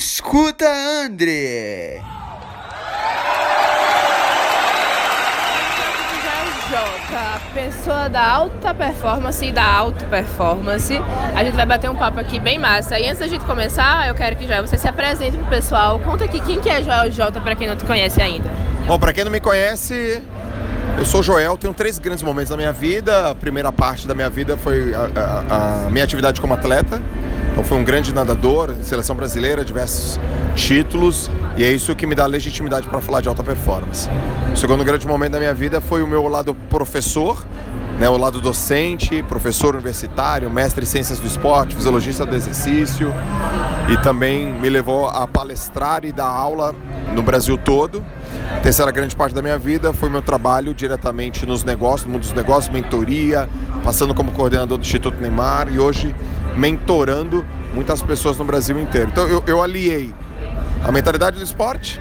Escuta 0.00 0.64
André. 1.04 2.00
Jota, 6.70 7.40
pessoa 7.52 8.08
da 8.08 8.26
alta 8.26 8.72
performance 8.72 9.44
e 9.44 9.52
da 9.52 9.62
auto 9.62 10.02
performance. 10.06 10.98
A 11.36 11.44
gente 11.44 11.54
vai 11.54 11.66
bater 11.66 11.90
um 11.90 11.96
papo 11.96 12.18
aqui 12.18 12.40
bem 12.40 12.58
massa. 12.58 12.98
E 12.98 13.04
antes 13.04 13.18
da 13.18 13.28
gente 13.28 13.44
começar, 13.44 14.08
eu 14.08 14.14
quero 14.14 14.36
que 14.36 14.48
já 14.48 14.62
você 14.62 14.78
se 14.78 14.88
apresente 14.88 15.36
pro 15.36 15.46
pessoal. 15.48 16.00
Conta 16.00 16.24
aqui 16.24 16.40
quem 16.40 16.58
que 16.58 16.70
é 16.70 16.82
Joel 16.82 17.12
Jota 17.12 17.38
para 17.38 17.54
quem 17.54 17.68
não 17.68 17.76
te 17.76 17.84
conhece 17.84 18.22
ainda. 18.22 18.48
Bom, 18.86 18.98
para 18.98 19.12
quem 19.12 19.24
não 19.24 19.30
me 19.30 19.38
conhece, 19.38 20.22
eu 20.96 21.04
sou 21.04 21.22
Joel, 21.22 21.58
tenho 21.58 21.74
três 21.74 21.98
grandes 21.98 22.22
momentos 22.22 22.48
na 22.48 22.56
minha 22.56 22.72
vida. 22.72 23.32
A 23.32 23.34
primeira 23.34 23.70
parte 23.70 24.08
da 24.08 24.14
minha 24.14 24.30
vida 24.30 24.56
foi 24.56 24.94
a, 24.94 25.10
a, 25.14 25.86
a 25.88 25.90
minha 25.90 26.04
atividade 26.04 26.40
como 26.40 26.54
atleta. 26.54 27.02
Então 27.60 27.68
foi 27.68 27.78
um 27.78 27.84
grande 27.84 28.14
nadador, 28.14 28.74
seleção 28.82 29.14
brasileira, 29.14 29.62
diversos 29.62 30.18
títulos, 30.54 31.30
e 31.58 31.62
é 31.62 31.70
isso 31.70 31.94
que 31.94 32.06
me 32.06 32.14
dá 32.14 32.24
legitimidade 32.24 32.88
para 32.88 33.02
falar 33.02 33.20
de 33.20 33.28
alta 33.28 33.44
performance. 33.44 34.08
O 34.50 34.56
segundo 34.56 34.82
grande 34.82 35.06
momento 35.06 35.32
da 35.32 35.38
minha 35.38 35.52
vida 35.52 35.78
foi 35.78 36.02
o 36.02 36.06
meu 36.06 36.26
lado 36.26 36.54
professor, 36.54 37.44
né, 37.98 38.08
o 38.08 38.16
lado 38.16 38.40
docente, 38.40 39.22
professor 39.24 39.74
universitário, 39.74 40.48
mestre 40.48 40.84
em 40.84 40.86
ciências 40.86 41.18
do 41.18 41.26
esporte, 41.26 41.76
fisiologista 41.76 42.24
do 42.24 42.34
exercício, 42.34 43.12
e 43.90 43.96
também 43.98 44.54
me 44.54 44.70
levou 44.70 45.10
a 45.10 45.28
palestrar 45.28 46.06
e 46.06 46.12
dar 46.12 46.28
aula 46.28 46.74
no 47.14 47.22
Brasil 47.22 47.58
todo. 47.58 48.02
A 48.56 48.60
terceira 48.60 48.90
grande 48.90 49.14
parte 49.14 49.34
da 49.34 49.42
minha 49.42 49.58
vida 49.58 49.92
foi 49.92 50.08
meu 50.08 50.22
trabalho 50.22 50.72
diretamente 50.72 51.44
nos 51.44 51.62
negócios, 51.62 52.06
no 52.06 52.12
mundo 52.12 52.22
dos 52.22 52.32
negócios, 52.32 52.72
mentoria, 52.72 53.46
passando 53.84 54.14
como 54.14 54.32
coordenador 54.32 54.78
do 54.78 54.82
Instituto 54.82 55.20
Neymar 55.20 55.68
e 55.70 55.78
hoje 55.78 56.14
mentorando 56.56 57.44
muitas 57.74 58.02
pessoas 58.02 58.36
no 58.36 58.44
Brasil 58.44 58.78
inteiro. 58.78 59.10
Então 59.10 59.26
eu, 59.28 59.42
eu 59.46 59.62
aliei 59.62 60.12
a 60.84 60.90
mentalidade 60.90 61.36
do 61.36 61.44
esporte 61.44 62.00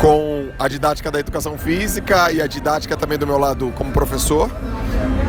com 0.00 0.50
a 0.58 0.68
didática 0.68 1.10
da 1.10 1.18
educação 1.18 1.58
física 1.58 2.30
e 2.30 2.40
a 2.40 2.46
didática 2.46 2.96
também 2.96 3.18
do 3.18 3.26
meu 3.26 3.38
lado 3.38 3.72
como 3.74 3.90
professor 3.92 4.50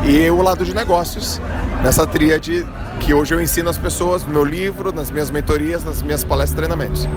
e 0.04 0.30
o 0.30 0.42
lado 0.42 0.64
de 0.64 0.74
negócios 0.74 1.40
nessa 1.82 2.06
tríade 2.06 2.66
que 3.00 3.14
hoje 3.14 3.34
eu 3.34 3.40
ensino 3.40 3.68
as 3.68 3.78
pessoas 3.78 4.24
no 4.24 4.32
meu 4.32 4.44
livro, 4.44 4.92
nas 4.92 5.10
minhas 5.10 5.30
mentorias, 5.30 5.82
nas 5.82 6.02
minhas 6.02 6.22
palestras 6.22 6.52
e 6.52 6.56
treinamentos. 6.56 7.08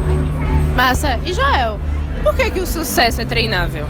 Massa. 0.76 1.20
E 1.26 1.34
Joel, 1.34 1.80
por 2.24 2.36
que, 2.36 2.50
que 2.50 2.60
o 2.60 2.66
sucesso 2.66 3.22
é 3.22 3.26
treinável? 3.26 3.86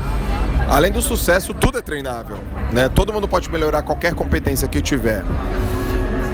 Além 0.67 0.91
do 0.91 1.01
sucesso, 1.01 1.53
tudo 1.53 1.77
é 1.77 1.81
treinável. 1.81 2.37
Né? 2.71 2.89
Todo 2.89 3.13
mundo 3.13 3.27
pode 3.27 3.49
melhorar 3.51 3.83
qualquer 3.83 4.13
competência 4.13 4.67
que 4.67 4.81
tiver. 4.81 5.23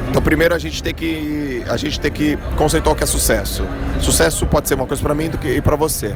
Então 0.10 0.22
primeiro 0.22 0.56
a 0.56 0.60
gente 0.60 0.82
tem 0.82 0.94
que 0.94 1.64
a 1.70 1.78
gente 1.78 2.00
tem 2.00 2.12
que 2.12 2.38
conceituar 2.58 2.96
o 2.96 2.98
que 2.98 3.04
é 3.04 3.08
sucesso. 3.08 3.64
Sucesso 4.02 4.46
pode 4.48 4.68
ser 4.68 4.76
uma 4.76 4.88
coisa 4.88 5.02
para 5.02 5.14
mim 5.14 5.30
do 5.30 5.38
que 5.38 5.62
para 5.62 5.76
você. 5.76 6.16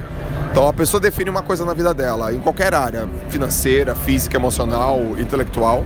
Então 0.52 0.68
a 0.68 0.74
pessoa 0.74 1.00
define 1.00 1.30
uma 1.30 1.42
coisa 1.42 1.64
na 1.66 1.74
vida 1.74 1.94
dela, 1.94 2.34
em 2.34 2.40
qualquer 2.40 2.74
área, 2.74 3.08
financeira, 3.30 3.96
física, 3.96 4.38
emocional, 4.38 5.00
intelectual, 5.18 5.84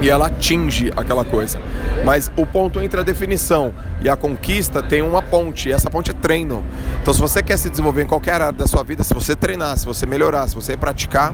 e 0.00 0.10
ela 0.10 0.26
atinge 0.26 0.92
aquela 0.96 1.24
coisa. 1.24 1.60
Mas 2.04 2.30
o 2.36 2.44
ponto 2.44 2.80
entre 2.80 3.00
a 3.00 3.02
definição 3.02 3.72
e 4.00 4.08
a 4.08 4.16
conquista 4.16 4.82
tem 4.82 5.02
uma 5.02 5.22
ponte, 5.22 5.68
e 5.68 5.72
essa 5.72 5.88
ponte 5.90 6.10
é 6.10 6.14
treino. 6.14 6.64
Então 7.00 7.14
se 7.14 7.20
você 7.20 7.42
quer 7.42 7.56
se 7.56 7.70
desenvolver 7.70 8.02
em 8.02 8.06
qualquer 8.06 8.42
área 8.42 8.52
da 8.52 8.66
sua 8.66 8.82
vida, 8.82 9.04
se 9.04 9.14
você 9.14 9.34
treinar, 9.36 9.76
se 9.76 9.86
você 9.86 10.04
melhorar, 10.04 10.48
se 10.48 10.54
você 10.54 10.76
praticar, 10.76 11.32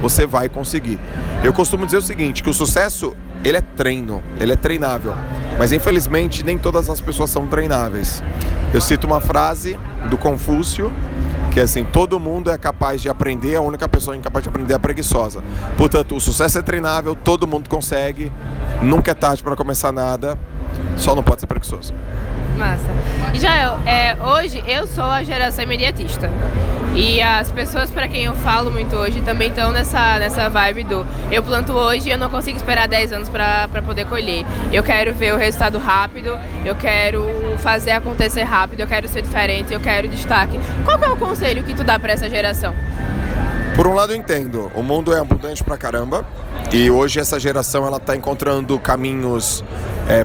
você 0.00 0.26
vai 0.26 0.48
conseguir. 0.48 0.98
Eu 1.42 1.52
costumo 1.52 1.86
dizer 1.86 1.98
o 1.98 2.02
seguinte, 2.02 2.42
que 2.42 2.50
o 2.50 2.54
sucesso 2.54 3.16
ele 3.42 3.58
é 3.58 3.60
treino, 3.60 4.22
ele 4.40 4.52
é 4.52 4.56
treinável. 4.56 5.14
Mas 5.58 5.72
infelizmente 5.72 6.42
nem 6.42 6.58
todas 6.58 6.90
as 6.90 7.00
pessoas 7.00 7.30
são 7.30 7.46
treináveis. 7.46 8.22
Eu 8.72 8.80
cito 8.80 9.06
uma 9.06 9.20
frase 9.20 9.78
do 10.10 10.18
Confúcio 10.18 10.92
que 11.54 11.60
é 11.60 11.62
assim, 11.62 11.84
todo 11.84 12.18
mundo 12.18 12.50
é 12.50 12.58
capaz 12.58 13.00
de 13.00 13.08
aprender, 13.08 13.54
a 13.54 13.60
única 13.60 13.88
pessoa 13.88 14.16
incapaz 14.16 14.42
de 14.42 14.48
aprender 14.48 14.74
é 14.74 14.78
preguiçosa. 14.78 15.40
Portanto, 15.76 16.16
o 16.16 16.20
sucesso 16.20 16.58
é 16.58 16.62
treinável, 16.62 17.14
todo 17.14 17.46
mundo 17.46 17.68
consegue, 17.68 18.32
nunca 18.82 19.12
é 19.12 19.14
tarde 19.14 19.40
para 19.40 19.54
começar 19.54 19.92
nada, 19.92 20.36
só 20.96 21.14
não 21.14 21.22
pode 21.22 21.42
ser 21.42 21.46
preguiçoso. 21.46 21.94
Massa. 22.56 22.84
Jael, 23.34 23.78
é, 23.84 24.16
hoje 24.22 24.62
eu 24.66 24.86
sou 24.86 25.04
a 25.04 25.22
geração 25.22 25.64
imediatista. 25.64 26.30
E 26.94 27.20
as 27.20 27.50
pessoas 27.50 27.90
para 27.90 28.06
quem 28.06 28.24
eu 28.24 28.34
falo 28.36 28.70
muito 28.70 28.94
hoje 28.94 29.20
também 29.20 29.48
estão 29.48 29.72
nessa, 29.72 30.16
nessa 30.20 30.48
vibe 30.48 30.84
do 30.84 31.04
eu 31.28 31.42
planto 31.42 31.72
hoje 31.72 32.08
e 32.08 32.12
eu 32.12 32.18
não 32.18 32.30
consigo 32.30 32.56
esperar 32.56 32.86
10 32.86 33.12
anos 33.12 33.28
para 33.28 33.68
poder 33.84 34.06
colher. 34.06 34.46
Eu 34.72 34.82
quero 34.84 35.12
ver 35.12 35.34
o 35.34 35.36
resultado 35.36 35.76
rápido, 35.78 36.38
eu 36.64 36.76
quero 36.76 37.26
fazer 37.58 37.90
acontecer 37.90 38.44
rápido, 38.44 38.80
eu 38.80 38.86
quero 38.86 39.08
ser 39.08 39.22
diferente, 39.22 39.74
eu 39.74 39.80
quero 39.80 40.06
destaque. 40.06 40.60
Qual 40.84 41.02
é 41.02 41.08
o 41.08 41.16
conselho 41.16 41.64
que 41.64 41.74
tu 41.74 41.82
dá 41.82 41.98
para 41.98 42.12
essa 42.12 42.30
geração? 42.30 42.72
Por 43.74 43.88
um 43.88 43.94
lado 43.94 44.12
eu 44.12 44.16
entendo, 44.16 44.70
o 44.72 44.82
mundo 44.84 45.12
é 45.12 45.18
abundante 45.18 45.64
pra 45.64 45.76
caramba 45.76 46.24
e 46.72 46.88
hoje 46.92 47.18
essa 47.18 47.40
geração 47.40 47.84
ela 47.84 47.98
tá 47.98 48.14
encontrando 48.14 48.78
caminhos 48.78 49.64
é, 50.08 50.22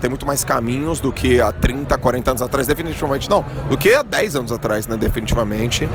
tem 0.00 0.10
muito 0.10 0.26
mais 0.26 0.44
caminhos 0.44 1.00
do 1.00 1.12
que 1.12 1.40
há 1.40 1.50
30, 1.50 1.96
40 1.96 2.30
anos 2.30 2.42
atrás, 2.42 2.66
definitivamente 2.66 3.30
não, 3.30 3.44
do 3.68 3.76
que 3.76 3.94
há 3.94 4.02
10 4.02 4.36
anos 4.36 4.52
atrás, 4.52 4.86
né, 4.86 4.96
definitivamente. 4.96 5.88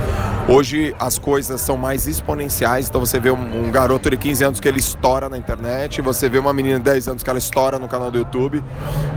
Hoje 0.47 0.95
as 0.99 1.19
coisas 1.19 1.61
são 1.61 1.77
mais 1.77 2.07
exponenciais, 2.07 2.89
então 2.89 2.99
você 2.99 3.19
vê 3.19 3.29
um, 3.29 3.67
um 3.67 3.71
garoto 3.71 4.09
de 4.09 4.17
15 4.17 4.43
anos 4.43 4.59
que 4.59 4.67
ele 4.67 4.79
estoura 4.79 5.29
na 5.29 5.37
internet, 5.37 6.01
você 6.01 6.27
vê 6.27 6.39
uma 6.39 6.53
menina 6.53 6.79
de 6.79 6.85
10 6.85 7.07
anos 7.09 7.23
que 7.23 7.29
ela 7.29 7.39
estoura 7.39 7.77
no 7.77 7.87
canal 7.87 8.09
do 8.09 8.17
YouTube, 8.17 8.63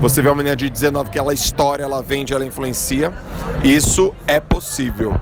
você 0.00 0.20
vê 0.20 0.28
uma 0.28 0.36
menina 0.36 0.56
de 0.56 0.68
19 0.68 1.10
que 1.10 1.18
ela 1.18 1.32
estoura, 1.32 1.82
ela 1.82 2.02
vende, 2.02 2.34
ela 2.34 2.44
influencia. 2.44 3.12
Isso 3.62 4.14
é 4.26 4.38
possível. 4.38 5.18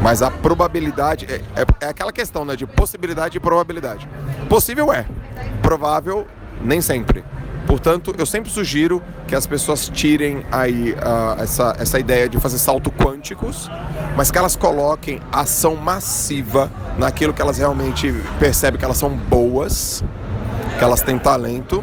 Mas 0.00 0.20
a 0.20 0.30
probabilidade 0.30 1.26
é, 1.26 1.36
é, 1.56 1.64
é, 1.80 1.88
aquela 1.88 2.12
questão 2.12 2.44
né, 2.44 2.56
de 2.56 2.66
possibilidade 2.66 3.36
e 3.36 3.40
probabilidade. 3.40 4.08
Possível 4.48 4.92
é, 4.92 5.06
provável 5.62 6.26
nem 6.60 6.80
sempre. 6.80 7.24
Portanto, 7.66 8.14
eu 8.18 8.26
sempre 8.26 8.50
sugiro 8.50 9.02
que 9.26 9.34
as 9.34 9.46
pessoas 9.46 9.88
tirem 9.88 10.44
aí 10.52 10.92
uh, 10.92 11.42
essa, 11.42 11.74
essa 11.78 11.98
ideia 11.98 12.28
de 12.28 12.38
fazer 12.38 12.58
salto 12.58 12.90
quânticos, 12.90 13.70
mas 14.16 14.30
que 14.30 14.38
elas 14.38 14.54
coloquem 14.54 15.20
ação 15.32 15.74
massiva 15.76 16.70
naquilo 16.98 17.32
que 17.32 17.40
elas 17.40 17.58
realmente 17.58 18.12
percebem 18.38 18.78
que 18.78 18.84
elas 18.84 18.98
são 18.98 19.10
boas, 19.10 20.04
que 20.78 20.84
elas 20.84 21.00
têm 21.02 21.18
talento. 21.18 21.82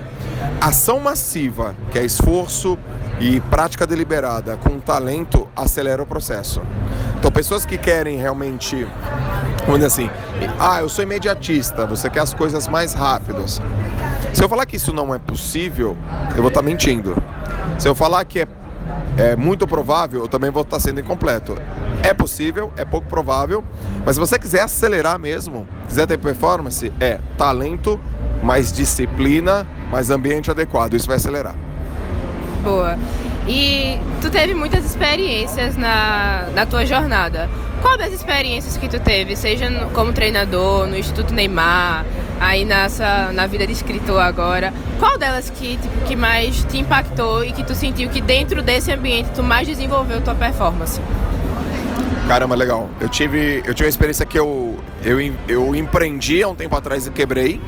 Ação 0.60 1.00
massiva, 1.00 1.76
que 1.92 1.98
é 1.98 2.06
esforço 2.06 2.78
e 3.20 3.40
prática 3.40 3.86
deliberada 3.86 4.58
com 4.58 4.80
talento, 4.80 5.48
acelera 5.56 6.02
o 6.02 6.06
processo. 6.06 6.62
Então, 7.18 7.32
pessoas 7.32 7.66
que 7.66 7.78
querem 7.78 8.18
realmente, 8.18 8.88
vamos 9.66 9.82
dizer 9.82 9.88
assim, 9.88 10.10
ah, 10.60 10.82
eu 10.82 10.90
sou 10.90 11.04
imediatista, 11.04 11.86
você 11.86 12.10
quer 12.10 12.22
as 12.22 12.34
coisas 12.34 12.68
mais 12.68 12.94
rápidas. 12.94 13.62
Se 14.34 14.44
eu 14.44 14.50
falar 14.50 14.66
que 14.66 14.76
isso 14.76 14.94
não 14.94 15.14
é 15.14 15.20
possível, 15.20 15.98
eu 16.32 16.38
vou 16.38 16.48
estar 16.48 16.62
mentindo. 16.62 17.16
Se 17.78 17.88
eu 17.88 17.94
falar 17.94 18.24
que 18.26 18.40
é, 18.40 18.48
é 19.18 19.36
muito 19.36 19.68
provável, 19.68 20.22
eu 20.22 20.28
também 20.28 20.50
vou 20.50 20.62
estar 20.62 20.80
sendo 20.80 21.00
incompleto. 21.00 21.58
É 22.04 22.14
possível, 22.14 22.72
é 22.78 22.86
pouco 22.86 23.08
provável, 23.08 23.64
mas 24.06 24.16
se 24.16 24.20
você 24.20 24.40
quiser 24.40 24.62
acelerar 24.62 25.20
mesmo, 25.20 25.68
quiser 25.88 26.08
ter 26.08 26.18
performance, 26.18 26.92
é 27.00 27.20
talento, 27.38 28.00
mais 28.42 28.72
disciplina, 28.72 29.68
mais 29.92 30.10
ambiente 30.10 30.50
adequado. 30.50 30.94
Isso 30.94 31.08
vai 31.08 31.18
acelerar. 31.18 31.56
Boa. 32.64 32.98
E 33.48 34.00
tu 34.22 34.30
teve 34.30 34.54
muitas 34.54 34.86
experiências 34.86 35.76
na, 35.76 36.48
na 36.54 36.66
tua 36.66 36.86
jornada. 36.86 37.50
Qual 37.82 37.98
das 37.98 38.14
experiências 38.14 38.78
que 38.78 38.88
tu 38.88 39.00
teve, 39.00 39.36
seja 39.36 39.70
no, 39.70 39.90
como 39.90 40.14
treinador, 40.14 40.86
no 40.88 40.96
Instituto 40.96 41.34
Neymar, 41.34 42.06
aí 42.42 42.66
nessa, 42.66 43.32
na 43.32 43.46
vida 43.46 43.68
de 43.68 43.72
escritor 43.72 44.20
agora, 44.20 44.74
qual 45.00 45.18
delas 45.18 45.50
que, 45.52 45.78
tipo, 45.78 46.06
que 46.06 46.16
mais 46.16 46.66
te 46.66 46.80
impactou 46.80 47.46
e 47.46 47.54
que 47.54 47.64
tu 47.64 47.76
sentiu 47.76 48.10
que 48.10 48.20
dentro 48.20 48.64
desse 48.64 48.92
ambiente 48.92 49.30
tu 49.36 49.44
mais 49.44 49.68
desenvolveu 49.68 50.20
tua 50.22 50.34
performance? 50.34 51.00
Caramba, 52.28 52.56
legal. 52.56 52.90
Eu 53.00 53.08
tive, 53.08 53.62
eu 53.66 53.74
tive 53.74 53.84
uma 53.84 53.90
experiência 53.90 54.26
que 54.26 54.40
eu, 54.40 54.80
eu, 55.04 55.20
eu 55.48 55.76
empreendi 55.76 56.42
há 56.42 56.48
um 56.48 56.56
tempo 56.56 56.76
atrás 56.76 57.06
e 57.06 57.12
quebrei. 57.12 57.62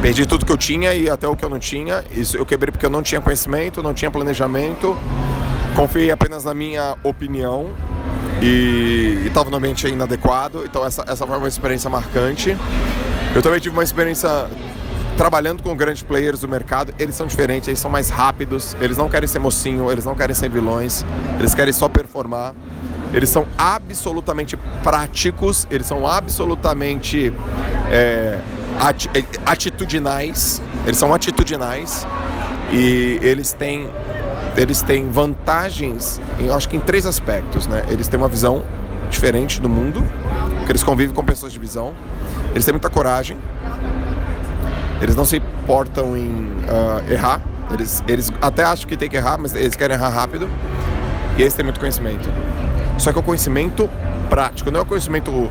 Perdi 0.00 0.24
tudo 0.26 0.46
que 0.46 0.52
eu 0.52 0.56
tinha 0.56 0.94
e 0.94 1.10
até 1.10 1.26
o 1.26 1.34
que 1.34 1.44
eu 1.44 1.48
não 1.48 1.58
tinha. 1.58 2.04
Isso 2.12 2.36
eu 2.36 2.46
quebrei 2.46 2.70
porque 2.70 2.86
eu 2.86 2.90
não 2.90 3.02
tinha 3.02 3.20
conhecimento, 3.20 3.82
não 3.82 3.92
tinha 3.92 4.10
planejamento. 4.10 4.96
Confiei 5.74 6.10
apenas 6.10 6.44
na 6.44 6.54
minha 6.54 6.96
opinião 7.02 7.70
e 8.42 9.24
estava 9.26 9.50
no 9.50 9.56
ambiente 9.56 9.86
inadequado. 9.88 10.64
Então 10.64 10.86
essa, 10.86 11.04
essa 11.08 11.26
foi 11.26 11.36
uma 11.36 11.48
experiência 11.48 11.90
marcante. 11.90 12.56
Eu 13.34 13.42
também 13.42 13.60
tive 13.60 13.74
uma 13.74 13.84
experiência 13.84 14.28
trabalhando 15.16 15.62
com 15.62 15.74
grandes 15.76 16.02
players 16.02 16.40
do 16.40 16.48
mercado. 16.48 16.92
Eles 16.98 17.14
são 17.14 17.26
diferentes, 17.26 17.68
eles 17.68 17.78
são 17.78 17.90
mais 17.90 18.10
rápidos, 18.10 18.76
eles 18.80 18.96
não 18.96 19.08
querem 19.08 19.28
ser 19.28 19.38
mocinho, 19.38 19.90
eles 19.90 20.04
não 20.04 20.14
querem 20.14 20.34
ser 20.34 20.48
vilões, 20.48 21.04
eles 21.38 21.54
querem 21.54 21.72
só 21.72 21.88
performar. 21.88 22.54
Eles 23.12 23.28
são 23.28 23.46
absolutamente 23.58 24.56
práticos, 24.82 25.66
eles 25.70 25.86
são 25.86 26.06
absolutamente 26.06 27.32
é, 27.90 28.38
é, 29.14 29.24
atitudinais, 29.44 30.62
eles 30.86 30.96
são 30.96 31.12
atitudinais 31.12 32.06
e 32.72 33.18
eles 33.22 33.52
têm 33.52 33.90
eles 34.56 34.82
têm 34.82 35.08
vantagens, 35.08 36.20
em, 36.38 36.50
acho 36.50 36.68
que 36.68 36.76
em 36.76 36.80
três 36.80 37.06
aspectos, 37.06 37.66
né? 37.66 37.84
Eles 37.88 38.08
têm 38.08 38.18
uma 38.18 38.28
visão 38.28 38.64
diferente 39.08 39.60
do 39.60 39.68
mundo, 39.68 40.04
porque 40.56 40.72
eles 40.72 40.82
convivem 40.82 41.14
com 41.14 41.24
pessoas 41.24 41.52
de 41.52 41.58
visão, 41.58 41.94
eles 42.50 42.64
têm 42.64 42.72
muita 42.72 42.90
coragem, 42.90 43.36
eles 45.00 45.16
não 45.16 45.24
se 45.24 45.36
importam 45.36 46.16
em 46.16 46.28
uh, 46.28 47.12
errar, 47.12 47.40
eles, 47.72 48.02
eles 48.06 48.32
até 48.40 48.64
acham 48.64 48.88
que 48.88 48.96
tem 48.96 49.08
que 49.08 49.16
errar, 49.16 49.38
mas 49.38 49.54
eles 49.54 49.74
querem 49.74 49.96
errar 49.96 50.10
rápido, 50.10 50.48
e 51.36 51.42
eles 51.42 51.54
têm 51.54 51.64
muito 51.64 51.80
conhecimento. 51.80 52.28
Só 52.98 53.12
que 53.12 53.18
o 53.18 53.22
conhecimento 53.22 53.88
prático, 54.28 54.70
não 54.70 54.80
é 54.80 54.82
o 54.82 54.86
conhecimento 54.86 55.50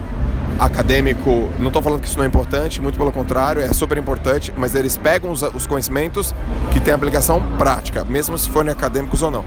acadêmico, 0.59 1.49
não 1.57 1.67
estou 1.67 1.81
falando 1.81 2.01
que 2.01 2.07
isso 2.07 2.17
não 2.17 2.25
é 2.25 2.27
importante, 2.27 2.81
muito 2.81 2.97
pelo 2.97 3.11
contrário, 3.11 3.61
é 3.61 3.73
super 3.73 3.97
importante, 3.97 4.53
mas 4.55 4.75
eles 4.75 4.97
pegam 4.97 5.31
os, 5.31 5.41
os 5.41 5.65
conhecimentos 5.65 6.35
que 6.71 6.79
têm 6.79 6.93
aplicação 6.93 7.41
prática, 7.57 8.03
mesmo 8.03 8.37
se 8.37 8.49
forem 8.49 8.71
acadêmicos 8.71 9.21
ou 9.21 9.31
não. 9.31 9.45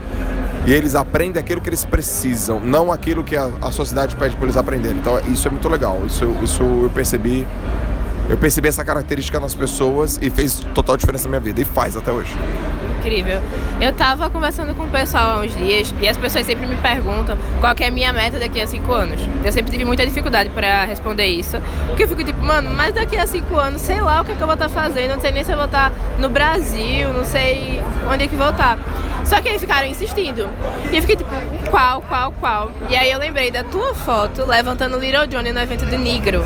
E 0.65 0.73
eles 0.73 0.95
aprendem 0.95 1.41
aquilo 1.41 1.61
que 1.61 1.69
eles 1.69 1.85
precisam, 1.85 2.61
não 2.61 2.93
aquilo 2.93 3.25
que 3.25 3.37
a, 3.37 3.51
a 3.61 3.73
sociedade 3.73 4.15
pede 4.15 4.37
para 4.37 4.45
eles 4.45 4.57
aprenderem. 4.57 4.99
Então 4.99 5.19
isso 5.29 5.49
é 5.49 5.51
muito 5.51 5.69
legal, 5.69 6.03
isso, 6.07 6.25
isso 6.43 6.63
eu 6.63 6.91
percebi 6.95 7.47
eu 8.29 8.39
percebi 8.39 8.69
essa 8.69 8.85
característica 8.85 9.39
nas 9.41 9.55
pessoas 9.55 10.19
e 10.23 10.31
fez 10.31 10.61
total 10.75 10.97
diferença 10.97 11.25
na 11.25 11.31
minha 11.31 11.41
vida 11.41 11.61
e 11.61 11.65
faz 11.65 11.97
até 11.97 12.13
hoje. 12.13 12.33
Incrível. 12.99 13.43
Eu 13.81 13.93
tava 13.93 14.31
conversando 14.31 14.75
com 14.77 14.85
o 14.85 14.89
pessoal 14.89 15.39
há 15.39 15.41
uns 15.43 15.55
dias 15.57 15.93
e 16.01 16.09
as 16.09 16.17
pessoas 16.17 16.47
sempre 16.47 16.67
me 16.67 16.77
perguntam 16.77 17.37
qual 17.61 17.75
é 17.79 17.87
a 17.89 17.91
minha 17.91 18.13
meta 18.13 18.39
daqui 18.39 18.61
a 18.61 18.67
cinco 18.67 18.93
anos. 18.93 19.21
Eu 19.45 19.51
sempre 19.51 19.73
tive 19.73 19.85
muita 19.85 20.07
dificuldade 20.07 20.51
para 20.51 20.85
responder 20.85 21.27
isso. 21.27 21.61
Porque 21.89 22.05
eu 22.05 22.09
fico 22.09 22.23
tipo, 22.23 22.41
mano, 22.43 22.71
mas 22.71 22.95
daqui 22.95 23.17
a 23.17 23.27
cinco 23.27 23.57
anos, 23.57 23.83
sei 23.83 24.01
lá 24.01 24.21
o 24.21 24.25
que, 24.25 24.33
é 24.33 24.35
que 24.37 24.41
eu 24.41 24.47
vou 24.47 24.55
estar 24.55 24.69
tá 24.69 24.75
fazendo, 24.75 25.15
não 25.15 25.21
sei 25.21 25.33
nem 25.33 25.43
se 25.43 25.51
eu 25.51 25.57
vou 25.57 25.67
estar 25.67 25.91
tá 25.91 25.97
no 26.21 26.29
Brasil, 26.31 27.13
não 27.13 27.25
sei 27.25 27.83
onde 28.09 28.25
é 28.25 28.29
que 28.29 28.37
vou 28.37 28.51
estar. 28.51 28.77
Tá. 28.77 29.02
Só 29.33 29.41
que 29.41 29.49
aí 29.49 29.59
ficaram 29.59 29.89
insistindo. 29.89 30.47
E 30.93 30.97
eu 30.97 31.01
fiquei 31.01 31.17
tipo, 31.17 31.31
qual, 31.71 32.03
qual, 32.03 32.33
qual? 32.33 32.71
E 32.91 32.95
aí 32.95 33.11
eu 33.11 33.19
lembrei 33.19 33.51
da 33.51 33.65
tua 33.65 33.95
foto 33.95 34.45
levantando 34.45 34.99
Little 34.99 35.27
Johnny 35.27 35.53
no 35.53 35.61
evento 35.61 35.87
do 35.87 35.97
Negro. 35.97 36.45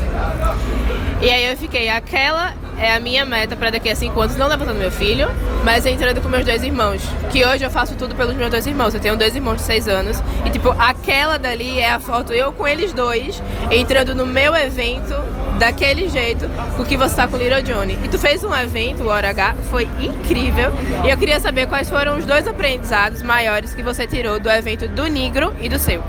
E 1.20 1.28
aí 1.28 1.50
eu 1.50 1.56
fiquei, 1.56 1.88
aquela 1.88 2.54
é 2.78 2.94
a 2.94 3.00
minha 3.00 3.24
meta 3.24 3.56
para 3.56 3.70
daqui 3.70 3.88
a 3.88 3.96
cinco 3.96 4.20
anos, 4.20 4.36
não 4.36 4.46
levantando 4.46 4.78
meu 4.78 4.92
filho, 4.92 5.28
mas 5.64 5.84
entrando 5.84 6.20
com 6.20 6.28
meus 6.28 6.44
dois 6.44 6.62
irmãos. 6.62 7.02
Que 7.32 7.44
hoje 7.44 7.64
eu 7.64 7.70
faço 7.72 7.96
tudo 7.96 8.14
pelos 8.14 8.36
meus 8.36 8.50
dois 8.50 8.64
irmãos. 8.68 8.94
Eu 8.94 9.00
tenho 9.00 9.16
dois 9.16 9.34
irmãos 9.34 9.56
de 9.56 9.62
seis 9.62 9.88
anos. 9.88 10.22
E 10.44 10.50
tipo, 10.50 10.70
aquela 10.78 11.40
dali 11.40 11.80
é 11.80 11.90
a 11.90 11.98
foto 11.98 12.32
eu 12.32 12.52
com 12.52 12.68
eles 12.68 12.92
dois, 12.92 13.42
entrando 13.68 14.14
no 14.14 14.24
meu 14.24 14.54
evento 14.54 15.12
daquele 15.58 16.08
jeito, 16.08 16.48
porque 16.76 16.96
você 16.96 17.16
tá 17.16 17.26
com 17.26 17.36
o 17.36 17.38
Little 17.38 17.62
Johnny. 17.62 17.98
E 18.04 18.08
tu 18.08 18.18
fez 18.18 18.44
um 18.44 18.54
evento, 18.54 19.04
o 19.04 19.08
Hora 19.08 19.30
H, 19.30 19.54
foi 19.70 19.88
incrível. 20.00 20.72
E 21.04 21.10
eu 21.10 21.16
queria 21.16 21.40
saber 21.40 21.66
quais 21.66 21.88
foram 21.88 22.18
os 22.18 22.24
dois 22.24 22.46
aprendizados 22.46 23.22
maiores 23.22 23.74
que 23.74 23.82
você 23.82 24.06
tirou 24.06 24.38
do 24.38 24.50
evento 24.50 24.88
do 24.88 25.06
Negro 25.06 25.54
e 25.60 25.68
do 25.68 25.78
seu. 25.78 26.02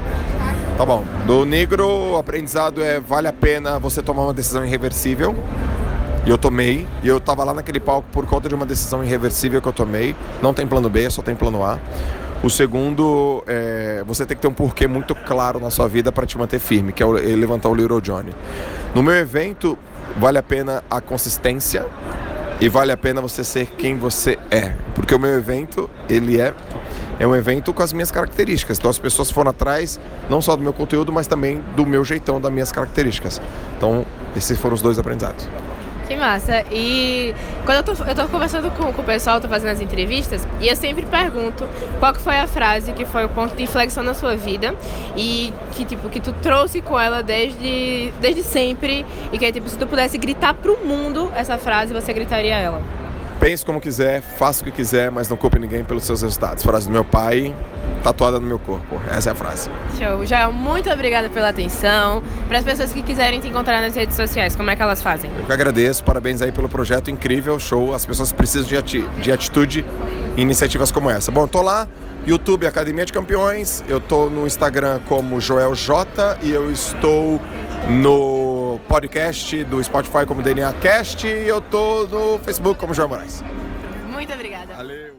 Tá 0.78 0.86
bom. 0.86 1.04
Do 1.26 1.44
negro, 1.44 1.88
o 2.14 2.18
aprendizado 2.18 2.84
é 2.84 3.00
vale 3.00 3.28
a 3.28 3.34
pena 3.34 3.80
você 3.80 4.04
tomar 4.04 4.24
uma 4.26 4.34
decisão 4.34 4.64
irreversível. 4.64 5.36
E 6.24 6.30
eu 6.30 6.38
tomei. 6.38 6.88
E 7.02 7.08
eu 7.08 7.20
tava 7.20 7.44
lá 7.44 7.52
naquele 7.52 7.80
palco 7.80 8.08
por 8.12 8.28
conta 8.28 8.48
de 8.48 8.54
uma 8.54 8.66
decisão 8.66 9.04
irreversível 9.04 9.60
que 9.60 9.68
eu 9.68 9.74
tomei. 9.74 10.16
Não 10.40 10.54
tem 10.54 10.68
plano 10.68 10.88
B, 10.88 11.10
só 11.10 11.24
tem 11.24 11.36
plano 11.36 11.64
A. 11.64 11.80
O 12.44 12.50
segundo, 12.50 13.44
é, 13.48 14.04
você 14.06 14.26
tem 14.26 14.38
que 14.38 14.42
ter 14.42 14.48
um 14.48 14.54
porquê 14.54 14.88
muito 14.88 15.16
claro 15.16 15.60
na 15.60 15.72
sua 15.72 15.88
vida 15.88 16.12
para 16.12 16.26
te 16.26 16.38
manter 16.38 16.60
firme, 16.60 16.94
que 16.94 17.04
é, 17.04 17.06
é 17.06 17.36
levantar 17.36 17.70
o 17.70 17.76
Little 17.76 18.00
Johnny. 18.00 18.32
No 18.94 19.02
meu 19.02 19.16
evento, 19.16 19.78
vale 20.18 20.38
a 20.38 20.44
pena 20.44 20.84
a 20.90 21.02
consistência 21.02 21.86
e 22.62 22.70
vale 22.70 22.92
a 22.92 22.98
pena 22.98 23.22
você 23.22 23.44
ser 23.44 23.68
quem 23.78 23.98
você 23.98 24.38
é. 24.52 24.74
Porque 24.94 25.14
o 25.14 25.20
meu 25.20 25.32
evento, 25.32 25.90
ele 26.08 26.40
é 26.40 26.54
é 27.20 27.26
um 27.26 27.36
evento 27.36 27.74
com 27.74 27.82
as 27.82 27.92
minhas 27.92 28.12
características. 28.12 28.78
Então 28.78 28.92
as 28.92 29.00
pessoas 29.00 29.32
foram 29.32 29.50
atrás 29.50 30.00
não 30.30 30.42
só 30.42 30.56
do 30.56 30.62
meu 30.62 30.74
conteúdo, 30.74 31.12
mas 31.12 31.28
também 31.28 31.64
do 31.76 31.86
meu 31.86 32.04
jeitão, 32.06 32.40
das 32.40 32.52
minhas 32.52 32.72
características. 32.72 33.42
Então 33.76 34.06
esses 34.36 34.58
foram 34.60 34.76
os 34.76 34.82
dois 34.82 35.00
aprendizados. 35.00 35.48
Que 36.08 36.16
massa. 36.16 36.64
E 36.72 37.36
quando 37.66 37.78
eu 37.78 37.96
tô, 37.96 38.04
eu 38.04 38.16
tô 38.16 38.28
conversando 38.30 38.72
com, 38.72 38.94
com 38.94 39.02
o 39.02 39.06
pessoal, 39.06 39.42
tô 39.42 39.48
fazendo 39.50 39.72
as 39.72 39.82
entrevistas, 39.82 40.48
e 40.62 40.68
eu 40.70 40.76
sempre 40.76 41.06
pergunto 41.06 41.68
qual 42.00 42.14
que 42.14 42.22
foi 42.22 42.38
a 42.38 42.48
frase 42.48 42.94
que 42.94 43.06
foi 43.06 43.26
o 43.26 43.30
ponto 43.30 43.56
de 43.56 43.64
inflexão 43.64 44.04
na 44.04 44.14
sua 44.14 44.38
vida 44.38 44.74
e 45.18 45.54
que, 45.74 45.84
tipo, 45.84 46.10
que 46.10 46.22
tu 46.22 46.32
trouxe 46.34 46.82
com 46.82 46.98
ela 46.98 47.22
desde, 47.22 48.14
desde 48.22 48.42
sempre 48.42 49.06
e 49.34 49.38
que, 49.38 49.52
tipo, 49.52 49.68
se 49.68 49.78
tu 49.78 49.86
pudesse 49.86 50.18
gritar 50.18 50.54
pro 50.54 50.78
mundo 50.86 51.30
essa 51.36 51.58
frase, 51.58 51.94
você 51.94 52.14
gritaria 52.14 52.56
ela. 52.56 52.82
Pense 53.40 53.64
como 53.64 53.80
quiser, 53.80 54.22
faça 54.22 54.62
o 54.62 54.66
que 54.66 54.72
quiser, 54.72 55.12
mas 55.12 55.30
não 55.30 55.38
culpe 55.38 55.60
ninguém 55.60 55.84
pelos 55.84 56.04
seus 56.04 56.22
resultados. 56.24 56.64
Frase 56.64 56.88
do 56.88 56.92
meu 56.92 57.06
pai, 57.06 57.56
tatuada 58.04 58.40
no 58.40 58.48
meu 58.48 58.58
corpo. 58.58 59.00
Essa 59.12 59.30
é 59.30 59.32
a 59.32 59.36
frase. 59.36 59.70
Show. 59.98 60.26
Joel, 60.26 60.52
muito 60.52 60.90
obrigada 60.90 61.30
pela 61.30 61.50
atenção. 61.50 62.24
Para 62.48 62.58
as 62.58 62.66
pessoas 62.66 62.92
que 62.92 63.04
quiserem 63.04 63.40
te 63.40 63.48
encontrar 63.48 63.80
nas 63.82 63.96
redes 63.96 64.16
sociais, 64.16 64.56
como 64.56 64.72
é 64.72 64.76
que 64.76 64.82
elas 64.82 65.02
fazem? 65.02 65.30
Eu 65.38 65.46
que 65.46 65.54
agradeço, 65.54 66.04
parabéns 66.04 66.42
aí 66.42 66.52
pelo 66.52 66.68
projeto 66.68 67.12
incrível, 67.12 67.60
show. 67.60 67.94
As 67.94 68.06
pessoas 68.06 68.34
precisam 68.34 68.68
de, 68.68 68.76
ati 68.76 69.02
de 69.22 69.32
atitude 69.32 69.86
em 70.36 70.42
iniciativas 70.42 70.92
como 70.92 71.10
essa. 71.10 71.32
Bom, 71.32 71.48
tô 71.48 71.62
lá, 71.62 71.88
YouTube 72.26 72.66
Academia 72.66 73.06
de 73.06 73.14
Campeões, 73.14 73.84
eu 73.88 74.02
tô 74.02 74.30
no 74.30 74.48
Instagram 74.48 75.00
como 75.08 75.40
Joel 75.40 75.76
J 75.76 76.40
e 76.42 76.52
eu 76.52 76.72
estou 76.72 77.40
no 78.78 78.80
podcast 78.80 79.64
do 79.66 79.84
Spotify 79.84 80.26
como 80.28 80.42
DNA 80.42 80.72
Cast 80.74 81.26
e 81.26 81.48
eu 81.48 81.60
tô 81.60 82.06
no 82.06 82.40
Facebook 82.40 82.80
como 82.80 82.94
João 82.94 83.10
Moraes. 83.10 83.44
Muito 84.12 84.32
obrigada. 84.32 84.76
Valeu. 84.76 85.18